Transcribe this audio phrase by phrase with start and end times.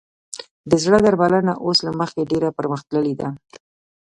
[0.69, 3.29] د زړه درملنه اوس له مخکې ډېره پرمختللې ده.